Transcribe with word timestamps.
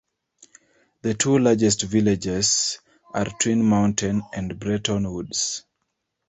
The 1.03 1.13
two 1.13 1.37
largest 1.37 1.83
villages 1.83 2.79
are 3.13 3.25
Twin 3.37 3.63
Mountain 3.63 4.23
and 4.33 4.59
Bretton 4.59 5.13
Woods. 5.13 5.63